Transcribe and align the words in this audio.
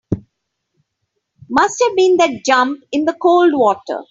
Must 1.47 1.79
have 1.83 1.95
been 1.95 2.17
that 2.17 2.41
jump 2.43 2.83
in 2.91 3.05
the 3.05 3.13
cold 3.13 3.53
water. 3.53 3.99